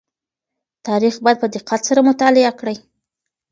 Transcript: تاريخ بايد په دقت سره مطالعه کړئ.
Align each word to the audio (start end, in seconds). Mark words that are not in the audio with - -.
تاريخ 0.87 1.15
بايد 1.23 1.37
په 1.41 1.47
دقت 1.55 1.81
سره 1.89 1.99
مطالعه 2.09 2.51
کړئ. 2.59 2.77